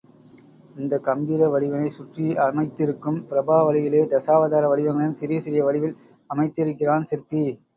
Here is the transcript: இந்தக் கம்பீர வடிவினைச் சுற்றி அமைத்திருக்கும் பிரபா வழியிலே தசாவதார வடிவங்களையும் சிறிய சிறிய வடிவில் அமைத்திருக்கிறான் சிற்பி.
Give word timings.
இந்தக் 0.75 1.03
கம்பீர 1.07 1.49
வடிவினைச் 1.51 1.95
சுற்றி 1.95 2.25
அமைத்திருக்கும் 2.45 3.19
பிரபா 3.29 3.57
வழியிலே 3.67 4.01
தசாவதார 4.15 4.71
வடிவங்களையும் 4.71 5.19
சிறிய 5.21 5.39
சிறிய 5.45 5.63
வடிவில் 5.63 5.97
அமைத்திருக்கிறான் 6.29 7.09
சிற்பி. 7.11 7.43